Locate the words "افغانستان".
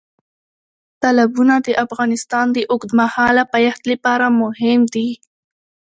1.85-2.45